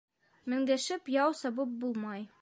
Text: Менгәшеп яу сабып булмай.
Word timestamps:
Менгәшеп 0.53 1.13
яу 1.19 1.39
сабып 1.45 1.77
булмай. 1.85 2.29